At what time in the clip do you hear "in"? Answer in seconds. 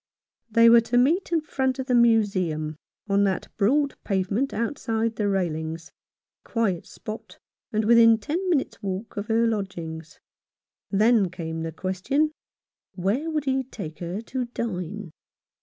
1.31-1.41